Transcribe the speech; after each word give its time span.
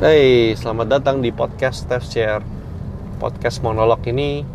Hey, 0.00 0.56
selamat 0.56 0.96
datang 0.96 1.20
di 1.20 1.28
podcast 1.28 1.84
Steph 1.84 2.08
Share. 2.08 2.40
Podcast 3.20 3.60
monolog 3.60 4.00
ini 4.08 4.48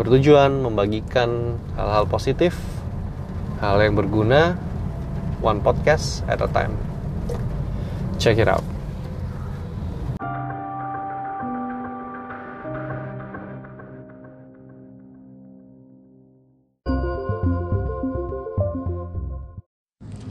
bertujuan 0.00 0.64
membagikan 0.64 1.60
hal-hal 1.76 2.08
positif, 2.08 2.56
hal 3.60 3.76
yang 3.76 3.92
berguna, 3.92 4.56
one 5.44 5.60
podcast 5.60 6.24
at 6.32 6.40
a 6.40 6.48
time. 6.48 6.72
Check 8.16 8.40
it 8.40 8.48
out. 8.48 8.64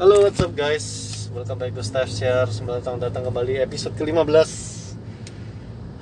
Halo, 0.02 0.25
what's 0.25 0.41
up 0.41 0.57
guys? 0.57 1.09
Welcome 1.30 1.61
back 1.61 1.77
to 1.77 1.86
Staff 1.86 2.09
Share. 2.09 2.50
Selamat 2.50 2.82
datang 2.82 2.98
datang 2.98 3.23
kembali 3.29 3.61
episode 3.61 3.93
ke-15. 4.02 4.50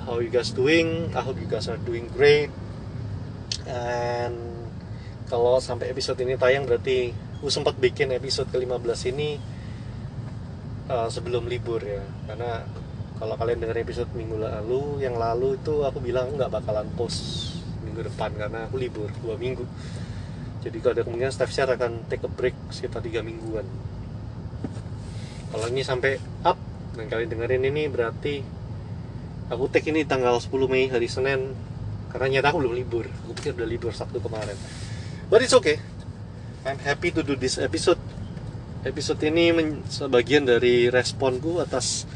How 0.08 0.24
you 0.24 0.32
guys 0.32 0.56
doing? 0.56 1.12
I 1.12 1.20
hope 1.20 1.36
you 1.36 1.44
guys 1.44 1.68
are 1.68 1.76
doing 1.76 2.08
great. 2.16 2.48
And 3.68 4.32
kalau 5.28 5.60
sampai 5.60 5.92
episode 5.92 6.16
ini 6.24 6.40
tayang 6.40 6.64
berarti 6.64 7.12
aku 7.36 7.52
sempat 7.52 7.76
bikin 7.76 8.08
episode 8.16 8.48
ke-15 8.48 9.12
ini 9.12 9.36
uh, 10.88 11.12
sebelum 11.12 11.44
libur 11.44 11.84
ya. 11.84 12.00
Karena 12.24 12.64
kalau 13.20 13.36
kalian 13.36 13.60
dengar 13.60 13.76
episode 13.84 14.08
minggu 14.16 14.40
lalu, 14.40 15.04
yang 15.04 15.20
lalu 15.20 15.60
itu 15.60 15.84
aku 15.84 16.00
bilang 16.00 16.32
nggak 16.40 16.48
bakalan 16.48 16.88
post 16.96 17.52
minggu 17.84 18.00
depan 18.08 18.32
karena 18.32 18.64
aku 18.64 18.80
libur 18.80 19.12
dua 19.20 19.34
minggu 19.36 19.66
jadi 20.58 20.76
kalau 20.82 20.92
ada 20.98 21.02
kemungkinan 21.06 21.34
staff 21.34 21.50
share 21.54 21.70
akan 21.70 22.04
take 22.10 22.22
a 22.26 22.30
break 22.30 22.54
sekitar 22.74 23.00
tiga 23.02 23.22
mingguan 23.22 23.64
kalau 25.48 25.66
ini 25.72 25.80
sampai 25.80 26.20
up 26.44 26.58
dan 26.98 27.06
kalian 27.08 27.30
dengerin 27.30 27.64
ini 27.68 27.88
berarti 27.88 28.42
aku 29.48 29.64
take 29.72 29.88
ini 29.88 30.04
tanggal 30.04 30.36
10 30.36 30.52
Mei 30.68 30.88
hari 30.92 31.08
Senin. 31.08 31.56
Karena 32.08 32.40
nyata 32.40 32.52
aku 32.52 32.64
belum 32.64 32.76
libur. 32.76 33.04
Aku 33.24 33.36
pikir 33.36 33.52
udah 33.52 33.68
libur 33.68 33.92
Sabtu 33.92 34.20
kemarin. 34.20 34.56
But 35.28 35.44
it's 35.44 35.52
okay. 35.52 35.76
I'm 36.64 36.80
happy 36.80 37.12
to 37.12 37.20
do 37.20 37.36
this 37.36 37.60
episode. 37.60 38.00
Episode 38.80 39.20
ini 39.28 39.52
sebagian 39.88 40.48
dari 40.48 40.88
responku 40.88 41.60
atas 41.60 42.08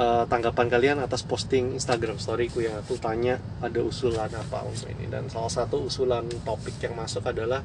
uh, 0.00 0.24
tanggapan 0.24 0.72
kalian 0.72 0.96
atas 1.04 1.20
posting 1.20 1.76
Instagram 1.76 2.16
storyku 2.16 2.64
yang 2.64 2.80
aku 2.80 2.96
tanya 2.96 3.36
ada 3.60 3.84
usulan 3.84 4.32
apa 4.32 4.64
untuk 4.64 4.88
ini. 4.88 5.04
Dan 5.12 5.28
salah 5.28 5.52
satu 5.52 5.84
usulan 5.84 6.24
topik 6.44 6.80
yang 6.80 6.96
masuk 6.96 7.28
adalah 7.28 7.60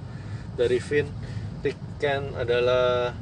dari 0.59 0.83
Vin. 0.83 1.07
Riken 1.59 2.35
adalah 2.35 3.15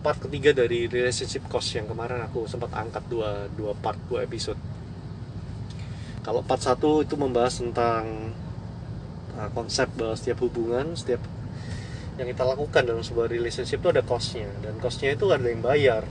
part 0.00 0.16
ketiga 0.16 0.56
dari 0.56 0.88
relationship 0.88 1.44
cost 1.52 1.76
yang 1.76 1.84
kemarin 1.84 2.24
aku 2.24 2.48
sempat 2.48 2.72
angkat 2.72 3.04
dua 3.12 3.52
dua 3.52 3.76
part 3.76 4.00
dua 4.08 4.24
episode. 4.24 4.56
Kalau 6.24 6.40
part 6.40 6.60
satu 6.60 7.04
itu 7.04 7.16
membahas 7.20 7.60
tentang 7.60 8.32
uh, 9.36 9.48
konsep 9.52 9.88
bahwa 9.96 10.16
setiap 10.16 10.40
hubungan 10.44 10.96
setiap 10.96 11.20
yang 12.16 12.28
kita 12.28 12.44
lakukan 12.44 12.84
dalam 12.84 13.00
sebuah 13.00 13.28
relationship 13.32 13.80
itu 13.80 13.88
ada 13.88 14.04
costnya. 14.04 14.48
Dan 14.60 14.76
costnya 14.80 15.16
itu 15.16 15.28
ada 15.32 15.44
yang 15.44 15.64
bayar. 15.64 16.04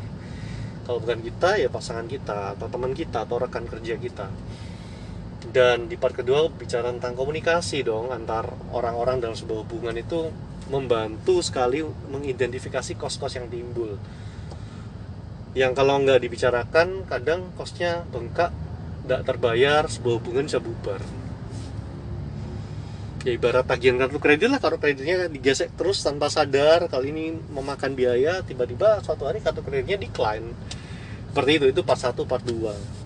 Kalau 0.85 0.97
bukan 1.01 1.21
kita 1.21 1.61
ya 1.61 1.69
pasangan 1.69 2.09
kita 2.09 2.57
atau 2.57 2.65
teman 2.65 2.97
kita 2.97 3.25
atau 3.25 3.37
rekan 3.37 3.65
kerja 3.69 3.93
kita. 3.97 4.25
Dan 5.49 5.89
di 5.89 5.97
part 5.97 6.13
kedua 6.17 6.49
bicara 6.49 6.89
tentang 6.93 7.13
komunikasi 7.13 7.85
dong 7.85 8.09
antar 8.09 8.49
orang-orang 8.73 9.21
dalam 9.21 9.37
sebuah 9.37 9.65
hubungan 9.65 9.97
itu 9.97 10.29
membantu 10.69 11.41
sekali 11.41 11.81
mengidentifikasi 11.83 12.95
kos-kos 12.95 13.35
yang 13.35 13.49
timbul. 13.49 13.97
Yang 15.57 15.71
kalau 15.81 15.97
nggak 16.05 16.21
dibicarakan 16.21 17.09
kadang 17.09 17.49
kosnya 17.57 18.05
bengkak 18.13 18.53
nggak 19.09 19.21
terbayar 19.25 19.89
sebuah 19.89 20.21
hubungan 20.21 20.45
bisa 20.45 20.61
bubar. 20.61 21.01
Ya 23.27 23.35
ibarat 23.35 23.67
tagihan 23.67 23.99
kartu 23.99 24.21
kredit 24.21 24.47
lah 24.47 24.63
kalau 24.63 24.79
kreditnya 24.79 25.27
digesek 25.27 25.75
terus 25.75 25.99
tanpa 25.99 26.31
sadar 26.31 26.87
kali 26.87 27.11
ini 27.11 27.25
memakan 27.51 27.91
biaya 27.97 28.39
tiba-tiba 28.45 29.03
suatu 29.03 29.27
hari 29.27 29.43
kartu 29.43 29.65
kreditnya 29.65 29.99
decline. 29.99 30.53
Seperti 31.33 31.51
itu 31.59 31.65
itu 31.73 31.81
part 31.83 31.99
1 31.99 32.15
part 32.23 32.45
2 32.45 32.99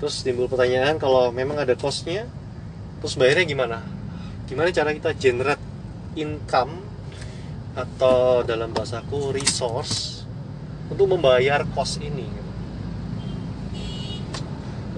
terus 0.00 0.24
timbul 0.24 0.48
pertanyaan 0.48 0.96
kalau 0.96 1.28
memang 1.28 1.60
ada 1.60 1.76
costnya 1.76 2.24
terus 3.04 3.20
bayarnya 3.20 3.44
gimana? 3.44 3.78
Gimana 4.48 4.72
cara 4.72 4.96
kita 4.96 5.12
generate 5.12 5.60
income 6.16 6.89
atau 7.74 8.42
dalam 8.42 8.74
bahasaku 8.74 9.30
resource 9.30 10.26
untuk 10.90 11.06
membayar 11.06 11.62
cost 11.70 12.02
ini. 12.02 12.26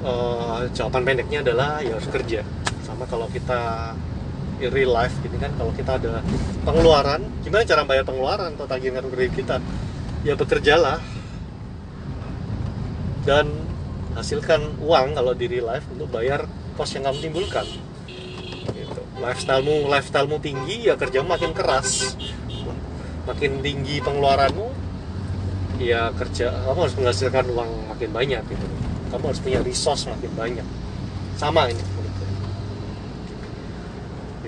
Uh, 0.03 0.67
jawaban 0.75 1.07
pendeknya 1.07 1.47
adalah 1.47 1.79
ya 1.85 1.95
harus 1.95 2.11
kerja. 2.11 2.43
Sama 2.83 3.07
kalau 3.07 3.31
kita 3.31 3.95
real 4.63 4.95
life 4.95 5.15
gitu 5.27 5.35
kan 5.43 5.51
kalau 5.59 5.75
kita 5.75 5.99
ada 5.99 6.23
pengeluaran 6.63 7.27
gimana 7.43 7.67
cara 7.67 7.83
bayar 7.83 8.07
pengeluaran 8.07 8.55
atau 8.55 8.67
tagihan 8.67 8.99
kartu 8.99 9.11
kredit 9.15 9.35
kita? 9.37 9.57
Ya 10.27 10.35
bekerjalah. 10.35 10.99
Dan 13.23 13.47
hasilkan 14.19 14.83
uang 14.83 15.15
kalau 15.15 15.33
di 15.39 15.47
real 15.47 15.71
life 15.71 15.87
untuk 15.95 16.11
bayar 16.11 16.51
cost 16.75 16.99
yang 16.99 17.07
kamu 17.07 17.31
timbulkan. 17.31 17.67
Gitu. 18.73 19.03
lifestylemu 19.23 19.87
lifestylemu 19.87 20.37
tinggi 20.43 20.77
ya 20.91 20.95
kerja 20.99 21.23
makin 21.23 21.55
keras 21.55 22.19
makin 23.29 23.63
tinggi 23.63 24.03
pengeluaranmu 24.03 24.67
ya 25.83 26.15
kerja 26.15 26.53
kamu 26.67 26.79
harus 26.87 26.97
menghasilkan 26.99 27.45
uang 27.51 27.71
makin 27.91 28.11
banyak 28.11 28.43
gitu. 28.47 28.67
Kamu 29.13 29.25
harus 29.29 29.41
punya 29.45 29.61
resource 29.61 30.09
makin 30.09 30.33
banyak. 30.35 30.67
Sama 31.37 31.69
ini 31.69 31.83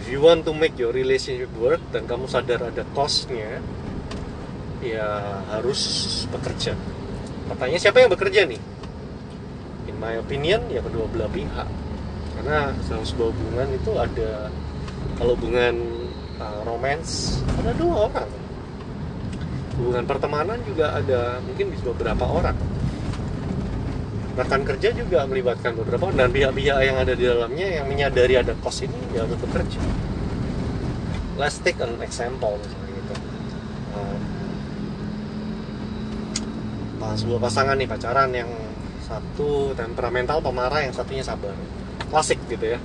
if 0.04 0.12
you 0.12 0.20
want 0.20 0.44
to 0.44 0.52
make 0.52 0.76
your 0.76 0.92
relationship 0.92 1.48
work 1.56 1.80
dan 1.88 2.04
kamu 2.04 2.28
sadar 2.28 2.60
ada 2.60 2.84
costnya 2.92 3.56
ya 4.84 5.40
harus 5.48 5.80
bekerja. 6.28 6.76
Pertanyaan 7.48 7.80
siapa 7.80 8.04
yang 8.04 8.12
bekerja 8.12 8.44
nih? 8.44 8.60
In 9.88 9.96
my 9.96 10.20
opinion 10.20 10.60
ya 10.68 10.84
kedua 10.84 11.08
belah 11.08 11.32
pihak. 11.32 11.64
Karena 12.36 12.68
dalam 12.84 13.00
sebuah 13.00 13.32
hubungan 13.32 13.68
itu 13.72 13.92
ada 13.96 14.52
kalau 15.16 15.32
hubungan 15.40 15.72
uh, 16.36 16.60
romance 16.68 17.40
ada 17.64 17.72
dua 17.72 18.12
orang 18.12 18.43
hubungan 19.78 20.04
pertemanan 20.06 20.58
juga 20.62 20.94
ada 20.94 21.42
mungkin 21.42 21.70
bisa 21.74 21.90
beberapa 21.90 22.24
orang. 22.26 22.56
Rekan 24.34 24.62
kerja 24.66 24.90
juga 24.90 25.26
melibatkan 25.30 25.78
beberapa 25.78 26.10
orang 26.10 26.26
dan 26.26 26.30
pihak-pihak 26.34 26.78
yang 26.82 26.96
ada 26.98 27.14
di 27.14 27.24
dalamnya 27.26 27.66
yang 27.82 27.86
menyadari 27.86 28.34
ada 28.34 28.54
cost 28.58 28.82
ini 28.82 28.98
ya 29.14 29.22
harus 29.26 29.38
bekerja. 29.38 29.78
Let's 31.38 31.58
take 31.62 31.78
an 31.82 31.98
example 32.02 32.58
misalnya 32.58 32.90
gitu. 32.98 33.14
Um, 33.94 34.20
sebuah 37.14 37.40
pasangan 37.46 37.78
nih 37.78 37.86
pacaran 37.86 38.30
yang 38.34 38.50
satu 39.06 39.70
temperamental 39.78 40.42
pemarah 40.42 40.82
yang 40.82 40.94
satunya 40.94 41.22
sabar. 41.22 41.54
Klasik 42.10 42.38
gitu 42.50 42.74
ya 42.74 42.78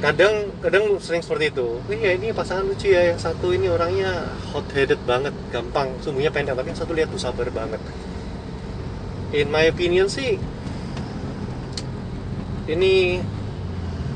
kadang 0.00 0.48
kadang 0.64 0.96
sering 0.98 1.20
seperti 1.20 1.52
itu. 1.52 1.76
Iya 1.92 2.16
ini 2.16 2.32
pasangan 2.32 2.64
lucu 2.64 2.88
ya 2.88 3.12
yang 3.12 3.20
satu 3.20 3.52
ini 3.52 3.68
orangnya 3.68 4.32
hot 4.50 4.66
headed 4.72 4.98
banget 5.04 5.36
gampang. 5.52 5.92
Sumbunya 6.00 6.32
pendek 6.32 6.56
tapi 6.56 6.72
yang 6.72 6.80
satu 6.80 6.92
lihat 6.96 7.12
tuh 7.12 7.20
sabar 7.20 7.46
banget. 7.52 7.80
In 9.36 9.52
my 9.52 9.68
opinion 9.68 10.08
sih 10.08 10.40
ini 12.66 13.20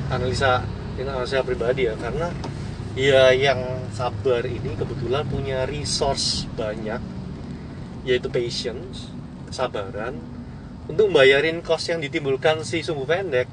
analisa 0.09 0.65
ini 0.97 1.09
analisa 1.11 1.45
pribadi 1.45 1.87
ya 1.87 1.95
karena 2.01 2.33
ya 2.95 3.35
yang 3.35 3.91
sabar 3.91 4.47
ini 4.47 4.79
kebetulan 4.79 5.27
punya 5.27 5.67
resource 5.67 6.47
banyak 6.55 7.03
yaitu 8.07 8.29
patience 8.31 9.11
kesabaran 9.51 10.19
untuk 10.87 11.09
membayarin 11.09 11.65
cost 11.65 11.89
yang 11.89 11.99
ditimbulkan 11.99 12.63
si 12.63 12.85
sumbu 12.85 13.09
pendek 13.09 13.49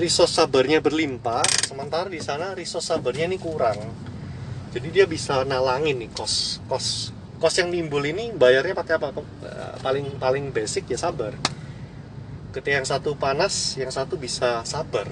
resource 0.00 0.32
sabarnya 0.40 0.80
berlimpah 0.80 1.44
sementara 1.68 2.08
di 2.08 2.20
sana 2.22 2.56
resource 2.56 2.88
sabarnya 2.88 3.28
ini 3.28 3.36
kurang. 3.36 3.76
Jadi 4.72 4.88
dia 4.88 5.04
bisa 5.04 5.44
nalangin 5.44 6.00
nih 6.00 6.08
cost 6.16 6.64
cost 6.64 7.12
cost 7.36 7.60
yang 7.60 7.68
timbul 7.68 8.00
ini 8.00 8.32
bayarnya 8.32 8.72
pakai 8.72 8.96
apa? 8.96 9.12
Paling 9.84 10.16
paling 10.16 10.48
basic 10.48 10.88
ya 10.88 10.96
sabar. 10.96 11.36
Ketika 12.56 12.80
yang 12.80 12.88
satu 12.88 13.16
panas 13.16 13.76
yang 13.76 13.92
satu 13.92 14.16
bisa 14.16 14.64
sabar. 14.64 15.08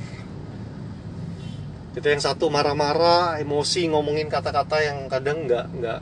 Ketika 1.93 2.13
yang 2.15 2.25
satu 2.25 2.49
marah-marah 2.49 3.37
emosi 3.43 3.91
ngomongin 3.91 4.33
kata-kata 4.33 4.81
yang 4.81 5.11
kadang 5.13 5.45
nggak 5.45 5.67
nggak 5.77 6.01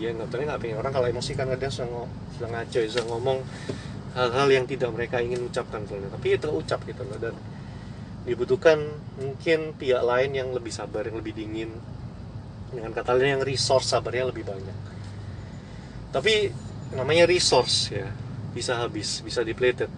ya 0.00 0.16
nggak 0.16 0.56
pengen. 0.62 0.80
Orang 0.80 0.92
kalau 0.96 1.08
emosi 1.10 1.36
kan 1.36 1.52
kadang 1.52 1.68
ngomong 1.68 2.08
sudah 2.36 2.48
ngaco 2.48 2.78
sudah 2.88 3.06
ngomong 3.12 3.38
hal-hal 4.16 4.48
yang 4.48 4.64
tidak 4.64 4.88
mereka 4.88 5.20
ingin 5.20 5.44
ucapkan. 5.44 5.84
Tapi 5.84 6.28
itu 6.32 6.48
ucap 6.48 6.80
gitu 6.88 7.04
loh 7.04 7.20
dan 7.20 7.36
dibutuhkan 8.26 8.82
mungkin 9.16 9.72
pihak 9.78 10.02
lain 10.02 10.34
yang 10.34 10.50
lebih 10.50 10.74
sabar 10.74 11.06
yang 11.06 11.16
lebih 11.22 11.32
dingin. 11.32 11.70
Dengan 12.74 12.90
kata 12.90 13.14
lain 13.14 13.38
yang 13.38 13.44
resource 13.46 13.94
sabarnya 13.94 14.28
lebih 14.28 14.42
banyak. 14.42 14.78
Tapi 16.10 16.50
namanya 16.98 17.24
resource 17.24 17.94
ya 17.94 18.10
bisa 18.50 18.82
habis 18.82 19.22
bisa 19.22 19.46
depleted. 19.46 19.88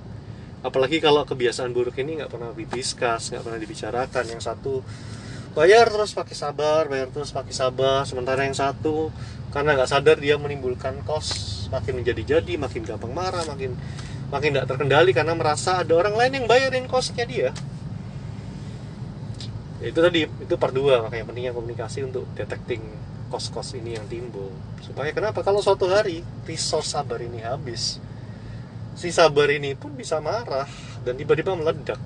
Apalagi 0.61 1.01
kalau 1.01 1.25
kebiasaan 1.25 1.73
buruk 1.73 1.97
ini 1.97 2.21
nggak 2.21 2.31
pernah 2.31 2.53
didiskus 2.53 3.33
nggak 3.33 3.43
pernah 3.43 3.59
dibicarakan. 3.59 4.25
Yang 4.29 4.43
satu 4.45 4.85
bayar 5.57 5.89
terus 5.89 6.13
pakai 6.13 6.37
sabar 6.37 6.87
bayar 6.93 7.09
terus 7.09 7.33
pakai 7.33 7.57
sabar. 7.57 8.05
Sementara 8.05 8.45
yang 8.45 8.55
satu 8.55 9.09
karena 9.49 9.73
nggak 9.81 9.89
sadar 9.89 10.21
dia 10.21 10.37
menimbulkan 10.37 11.01
kos 11.09 11.57
makin 11.73 12.05
menjadi-jadi 12.05 12.61
makin 12.61 12.85
gampang 12.85 13.13
marah 13.17 13.45
makin 13.49 13.73
makin 14.29 14.53
tidak 14.53 14.67
terkendali 14.69 15.17
karena 15.17 15.33
merasa 15.33 15.81
ada 15.81 15.93
orang 15.97 16.17
lain 16.17 16.33
yang 16.43 16.47
bayarin 16.49 16.85
kosnya 16.85 17.25
dia 17.25 17.51
Itu 19.79 20.03
tadi 20.03 20.27
itu 20.27 20.55
part 20.59 20.75
2 20.75 21.07
makanya 21.07 21.25
pentingnya 21.27 21.53
komunikasi 21.55 22.03
untuk 22.03 22.27
detecting 22.35 22.83
kos-kos 23.31 23.77
ini 23.79 23.95
yang 23.95 24.09
timbul. 24.11 24.51
Supaya 24.83 25.13
kenapa? 25.15 25.45
Kalau 25.47 25.63
suatu 25.63 25.87
hari 25.87 26.25
resource 26.49 26.97
sabar 26.97 27.21
ini 27.23 27.45
habis 27.45 28.03
si 28.99 29.15
sabar 29.15 29.47
ini 29.55 29.79
pun 29.79 29.95
bisa 29.95 30.19
marah 30.19 30.67
dan 31.07 31.15
tiba-tiba 31.15 31.55
meledak. 31.55 32.01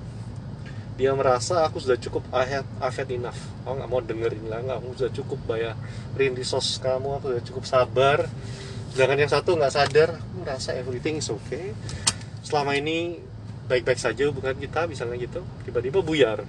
Dia 1.00 1.16
merasa 1.16 1.64
aku 1.64 1.80
sudah 1.80 1.96
cukup 1.96 2.20
I 2.36 2.44
have, 2.52 2.68
I 2.76 2.92
have 2.92 3.08
enough. 3.08 3.40
Aku 3.64 3.80
nggak 3.80 3.88
mau 3.88 4.04
dengerin 4.04 4.44
lah 4.52 4.60
aku 4.76 4.92
sudah 4.92 5.12
cukup 5.16 5.40
bayarin 5.48 6.32
resource 6.36 6.76
kamu 6.76 7.16
aku 7.16 7.32
sudah 7.32 7.44
cukup 7.48 7.64
sabar. 7.64 8.18
Sedangkan 8.92 9.24
yang 9.24 9.32
satu 9.32 9.56
nggak 9.56 9.72
sadar 9.72 10.20
aku 10.20 10.44
merasa 10.44 10.76
everything 10.76 11.16
is 11.16 11.32
okay. 11.32 11.72
Selama 12.44 12.76
ini 12.76 13.16
baik-baik 13.64 13.96
saja 13.96 14.28
bukan 14.28 14.52
kita 14.60 14.84
misalnya 14.84 15.16
gitu? 15.16 15.40
Tiba-tiba 15.64 16.04
buyar 16.04 16.44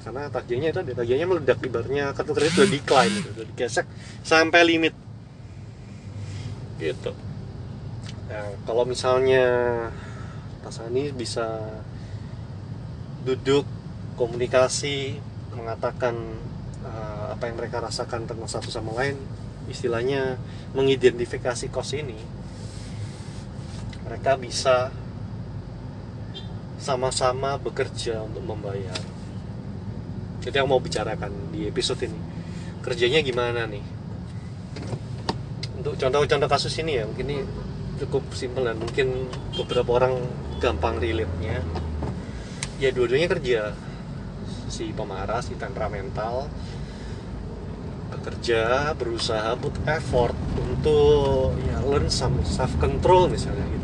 karena 0.00 0.32
tagihannya 0.32 0.70
itu 0.72 0.80
tagihannya 0.96 1.26
meledak 1.28 1.58
ibaratnya 1.60 2.16
kartu 2.16 2.32
kredit 2.32 2.56
sudah 2.56 2.70
decline 2.72 3.14
gitu, 3.20 3.28
sudah 3.36 3.46
digesek 3.52 3.86
sampai 4.24 4.60
limit. 4.64 4.94
Gitu. 6.80 7.12
Nah, 8.32 8.46
kalau 8.64 8.88
misalnya 8.88 9.44
ini 10.90 11.10
bisa 11.10 11.60
duduk 13.26 13.66
komunikasi 14.14 15.18
mengatakan 15.52 16.14
uh, 16.86 17.34
apa 17.34 17.50
yang 17.50 17.58
mereka 17.58 17.82
rasakan 17.82 18.24
tentang 18.24 18.46
satu 18.46 18.70
sama 18.70 18.94
lain 18.96 19.18
istilahnya 19.66 20.38
mengidentifikasi 20.72 21.68
kos 21.68 21.92
ini 21.98 22.16
mereka 24.06 24.38
bisa 24.38 24.94
sama-sama 26.80 27.60
bekerja 27.60 28.24
untuk 28.24 28.46
membayar 28.46 29.09
jadi 30.40 30.64
yang 30.64 30.68
mau 30.72 30.80
bicarakan 30.80 31.52
di 31.52 31.68
episode 31.68 32.00
ini. 32.08 32.18
Kerjanya 32.80 33.20
gimana 33.20 33.68
nih? 33.68 33.84
Untuk 35.80 35.96
contoh-contoh 36.00 36.48
kasus 36.48 36.72
ini 36.80 37.00
ya 37.00 37.04
mungkin 37.04 37.26
ini 37.28 37.40
cukup 38.00 38.32
simpel 38.32 38.64
dan 38.64 38.80
mungkin 38.80 39.28
beberapa 39.56 40.00
orang 40.00 40.16
gampang 40.60 40.96
relate 40.96 41.32
nya 41.44 41.60
ya 42.80 42.88
dua-duanya 42.92 43.28
kerja. 43.28 43.76
Si 44.72 44.92
pemarah 44.96 45.44
si 45.44 45.56
temperamental 45.60 46.48
bekerja 48.10 48.92
berusaha 48.96 49.56
put 49.56 49.72
effort 49.88 50.36
untuk 50.60 51.56
ya 51.64 51.80
learn 51.86 52.12
some 52.12 52.42
self 52.44 52.72
control 52.76 53.32
misalnya 53.32 53.64
gitu 53.70 53.79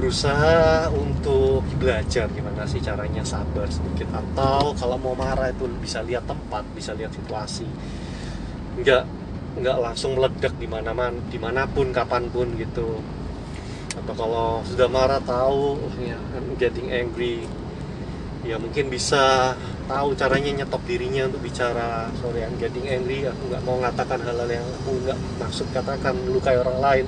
berusaha 0.00 0.88
untuk 0.96 1.60
belajar 1.76 2.24
gimana 2.32 2.64
sih 2.64 2.80
caranya 2.80 3.20
sabar 3.20 3.68
sedikit 3.68 4.08
atau 4.16 4.72
kalau 4.72 4.96
mau 4.96 5.12
marah 5.12 5.52
itu 5.52 5.68
bisa 5.76 6.00
lihat 6.00 6.24
tempat 6.24 6.64
bisa 6.72 6.96
lihat 6.96 7.12
situasi. 7.12 7.68
Nggak 8.80 9.04
nggak 9.60 9.76
langsung 9.76 10.16
meledak 10.16 10.56
di 10.56 10.64
mana 10.64 10.96
man 10.96 11.20
di 11.28 11.36
mana 11.36 11.68
pun 11.68 11.92
kapan 11.92 12.32
pun 12.32 12.48
gitu. 12.56 12.96
Atau 13.92 14.14
kalau 14.16 14.64
sudah 14.64 14.88
marah 14.88 15.20
tahu 15.20 15.76
oh 15.76 15.94
ya 16.00 16.16
getting 16.56 16.88
angry 16.88 17.44
ya 18.40 18.56
mungkin 18.56 18.88
bisa 18.88 19.52
tahu 19.84 20.16
caranya 20.16 20.64
nyetop 20.64 20.80
dirinya 20.88 21.28
untuk 21.28 21.44
bicara 21.44 22.08
sorry 22.24 22.40
I'm 22.40 22.56
getting 22.56 22.88
angry 22.88 23.28
aku 23.28 23.52
nggak 23.52 23.62
mau 23.68 23.76
mengatakan 23.76 24.16
hal-hal 24.24 24.48
yang 24.48 24.64
aku 24.80 24.96
nggak 25.04 25.18
maksud 25.44 25.68
katakan 25.76 26.16
melukai 26.24 26.56
orang 26.56 26.80
lain. 26.80 27.06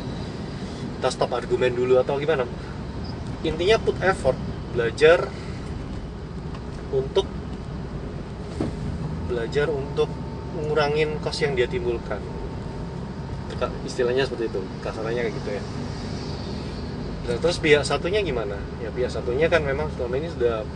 Kita 1.00 1.08
stop 1.08 1.32
argumen 1.32 1.72
dulu 1.72 1.96
atau 1.98 2.20
gimana 2.20 2.44
intinya 3.42 3.76
put 3.82 3.98
effort 4.02 4.38
belajar 4.72 5.26
untuk 6.94 7.26
belajar 9.26 9.66
untuk 9.72 10.08
ngurangin 10.58 11.18
kos 11.24 11.42
yang 11.42 11.56
dia 11.56 11.66
timbulkan. 11.66 12.20
Istilahnya 13.86 14.26
seperti 14.26 14.50
itu 14.50 14.60
kasarannya 14.82 15.22
kayak 15.26 15.34
gitu 15.38 15.50
ya. 15.54 15.62
Dan 17.22 17.36
terus 17.38 17.58
pihak 17.62 17.86
satunya 17.86 18.18
gimana? 18.20 18.58
Ya 18.82 18.90
pihak 18.90 19.10
satunya 19.10 19.46
kan 19.46 19.62
memang 19.62 19.86
selama 19.94 20.18
ini 20.18 20.28
sudah 20.34 20.66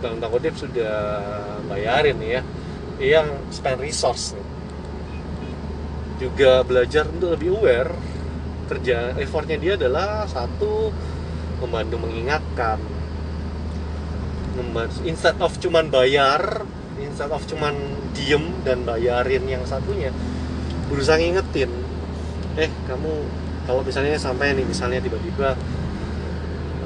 dalam 0.00 0.20
tanda 0.20 0.28
kutip 0.32 0.56
sudah 0.56 0.96
bayarin 1.68 2.16
ya. 2.24 2.40
Yang 2.96 3.28
spend 3.52 3.80
resource 3.84 4.32
nih. 4.32 4.46
juga 6.16 6.64
belajar 6.64 7.04
untuk 7.12 7.36
lebih 7.36 7.60
aware 7.60 7.92
kerja 8.72 9.12
effortnya 9.20 9.60
dia 9.60 9.76
adalah 9.76 10.24
satu 10.26 10.90
membantu 11.62 11.96
mengingatkan. 12.02 12.78
Membantu 14.56 15.04
instead 15.04 15.36
of 15.40 15.52
cuman 15.60 15.92
bayar 15.92 16.64
instead 17.00 17.28
of 17.28 17.44
cuman 17.44 17.76
diem 18.16 18.56
dan 18.64 18.88
bayarin 18.88 19.44
yang 19.44 19.60
satunya 19.68 20.08
berusaha 20.88 21.20
ngingetin 21.20 21.68
eh 22.56 22.70
kamu 22.88 23.12
kalau 23.68 23.84
misalnya 23.84 24.16
sampai 24.16 24.56
nih 24.56 24.64
misalnya 24.64 25.02
tiba-tiba 25.04 25.58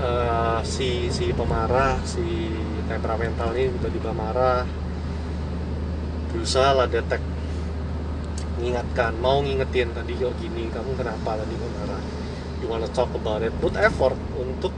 uh, 0.03 0.59
si 0.67 1.13
si 1.13 1.31
pemarah 1.31 2.01
si 2.03 2.51
temperamental 2.91 3.55
ini 3.55 3.71
tiba-tiba 3.79 4.11
marah 4.11 4.67
berusaha 6.35 6.75
lah 6.75 6.91
detek 6.91 7.23
mengingatkan 8.59 9.15
mau 9.23 9.39
ngingetin 9.45 9.95
tadi 9.95 10.19
kok 10.19 10.35
gini 10.43 10.67
kamu 10.75 10.91
kenapa 10.99 11.39
tadi 11.39 11.55
kok 11.55 11.73
marah 11.79 12.03
you 12.61 12.69
wanna 12.69 12.89
talk 12.93 13.09
about 13.17 13.41
it 13.41 13.53
put 13.59 13.75
effort 13.77 14.17
untuk 14.37 14.73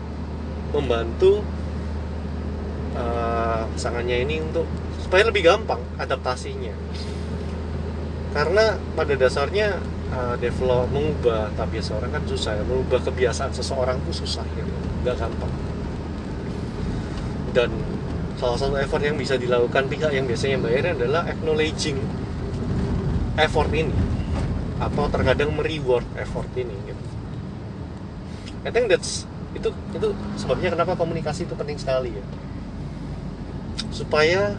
membantu 0.72 1.44
uh, 2.96 3.68
pasangannya 3.76 4.24
ini 4.24 4.40
untuk 4.40 4.64
supaya 5.02 5.28
lebih 5.28 5.44
gampang 5.44 5.82
adaptasinya 6.00 6.72
karena 8.32 8.80
pada 8.96 9.12
dasarnya 9.12 9.76
uh, 10.08 10.34
develop 10.40 10.88
mengubah 10.88 11.52
tabiat 11.52 11.84
seorang 11.84 12.10
kan 12.10 12.24
susah 12.24 12.56
ya 12.56 12.64
mengubah 12.64 13.04
kebiasaan 13.04 13.52
seseorang 13.52 14.00
itu 14.08 14.24
susah 14.24 14.46
gitu 14.56 14.72
nggak 15.04 15.16
gampang 15.20 15.52
dan 17.52 17.68
salah 18.40 18.56
satu 18.56 18.74
effort 18.80 19.04
yang 19.04 19.20
bisa 19.20 19.36
dilakukan 19.36 19.86
pihak 19.86 20.10
yang 20.10 20.24
biasanya 20.24 20.58
bayar 20.58 20.96
adalah 20.96 21.28
acknowledging 21.28 22.00
effort 23.36 23.68
ini 23.70 23.92
atau 24.82 25.06
terkadang 25.06 25.54
mereward 25.54 26.02
effort 26.18 26.48
ini. 26.58 26.74
I 28.62 28.70
think 28.70 28.88
that's 28.90 29.26
itu 29.52 29.68
itu 29.92 30.08
sebabnya 30.38 30.72
kenapa 30.72 30.96
komunikasi 30.96 31.44
itu 31.44 31.54
penting 31.58 31.76
sekali 31.76 32.14
ya. 32.14 32.24
Supaya 33.92 34.56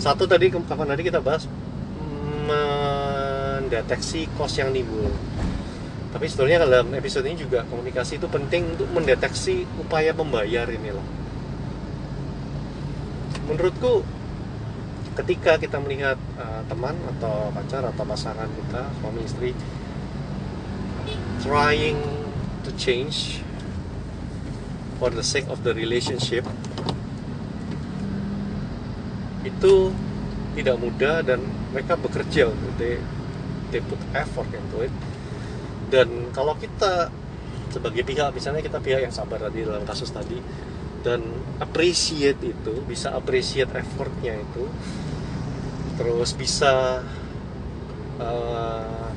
satu 0.00 0.24
tadi 0.24 0.48
kapan 0.48 0.96
tadi 0.96 1.02
kita 1.04 1.20
bahas 1.20 1.44
mendeteksi 2.48 4.26
kos 4.34 4.56
yang 4.56 4.72
timbul 4.72 5.12
tapi 6.10 6.26
sebetulnya 6.26 6.66
dalam 6.66 6.90
episode 6.98 7.22
ini 7.22 7.38
juga 7.38 7.62
komunikasi 7.70 8.18
itu 8.18 8.26
penting 8.26 8.74
untuk 8.74 8.90
mendeteksi 8.90 9.62
upaya 9.78 10.10
membayar 10.10 10.66
ini 10.66 10.90
loh 10.90 11.06
menurutku 13.46 14.02
ketika 15.22 15.58
kita 15.58 15.78
melihat 15.78 16.18
uh, 16.38 16.66
teman 16.66 16.98
atau 17.16 17.54
pacar 17.54 17.86
atau 17.86 18.02
pasangan 18.02 18.50
kita 18.50 18.82
suami 18.98 19.20
istri 19.22 19.50
trying 21.46 21.98
to 22.64 22.70
change 22.76 23.40
for 25.00 25.08
the 25.08 25.24
sake 25.24 25.48
of 25.48 25.64
the 25.64 25.72
relationship 25.72 26.44
itu 29.40 29.92
tidak 30.52 30.76
mudah 30.76 31.24
dan 31.24 31.40
mereka 31.72 31.96
bekerja 31.96 32.52
they, 32.76 33.00
they 33.72 33.80
put 33.80 34.00
effort 34.12 34.50
into 34.52 34.84
it. 34.84 34.94
Dan 35.88 36.28
kalau 36.36 36.54
kita 36.60 37.08
sebagai 37.70 38.02
pihak 38.02 38.34
misalnya 38.34 38.60
kita 38.60 38.82
pihak 38.82 39.00
yang 39.06 39.14
sabar 39.14 39.38
tadi 39.38 39.62
dalam 39.62 39.86
kasus 39.86 40.10
tadi 40.10 40.36
dan 41.00 41.22
appreciate 41.62 42.42
itu 42.42 42.74
bisa 42.84 43.14
appreciate 43.14 43.70
effortnya 43.72 44.36
itu 44.36 44.66
terus 45.96 46.34
bisa 46.34 47.00
uh, 48.18 49.09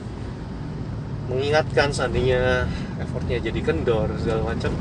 mengingatkan 1.31 1.89
seandainya 1.93 2.67
effortnya 2.99 3.39
jadi 3.39 3.59
kendor 3.63 4.11
segala 4.19 4.53
macam 4.53 4.75